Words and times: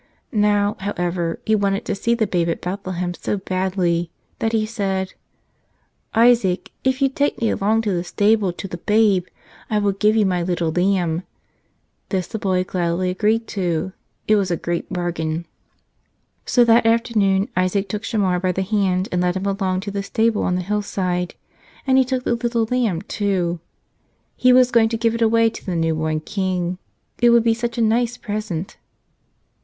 Now, 0.31 0.77
how¬ 0.79 0.95
ever, 0.97 1.39
he 1.45 1.53
wanted 1.53 1.85
to 1.85 1.93
see 1.93 2.15
the 2.15 2.25
Babe 2.25 2.49
at 2.49 2.61
Bethlehem 2.61 3.13
so 3.13 3.37
badly 3.37 4.09
that 4.39 4.51
he 4.51 4.65
said, 4.65 5.13
"Isaac, 6.15 6.71
if 6.83 7.03
you 7.03 7.07
take 7.07 7.39
me 7.39 7.51
along 7.51 7.83
to 7.83 7.91
the 7.91 8.03
stable, 8.03 8.51
to 8.51 8.67
the 8.67 8.79
Babe, 8.79 9.27
I 9.69 9.77
will 9.77 9.91
give 9.91 10.15
you 10.15 10.25
my 10.25 10.41
little 10.41 10.71
lamb." 10.71 11.21
This 12.09 12.25
the 12.25 12.39
boy 12.39 12.63
gladly 12.63 13.11
agreed 13.11 13.45
to; 13.49 13.93
it 14.27 14.37
was 14.37 14.49
a 14.49 14.57
great 14.57 14.91
bargain. 14.91 15.45
So 16.47 16.63
that 16.65 16.87
afternoon 16.87 17.49
Isaac 17.55 17.87
took 17.87 18.01
Shamar 18.03 18.39
by 18.39 18.53
the 18.53 18.63
hand 18.63 19.07
and 19.11 19.21
led 19.21 19.35
him 19.35 19.45
along 19.45 19.81
to 19.81 19.91
the 19.91 20.01
stable 20.01 20.41
on 20.41 20.55
the 20.55 20.63
hillside. 20.63 21.35
And 21.85 21.99
he 21.99 22.03
took 22.05 22.23
the 22.23 22.33
little 22.33 22.67
lamb, 22.71 23.03
too. 23.03 23.59
He 24.35 24.51
was 24.51 24.71
going 24.71 24.89
to 24.89 24.97
give 24.97 25.13
it 25.13 25.21
away 25.21 25.51
to 25.51 25.63
the 25.63 25.75
new 25.75 25.93
born 25.93 26.21
King. 26.21 26.79
It 27.21 27.29
would 27.29 27.43
be 27.43 27.53
such 27.53 27.77
a 27.77 27.83
nice 27.83 28.17
present. 28.17 28.77